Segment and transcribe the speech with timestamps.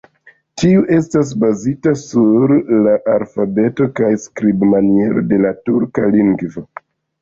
[0.61, 2.55] Tiu estas bazita sur
[2.87, 6.71] la alfabeto kaj skribmaniero de la turka lingvo.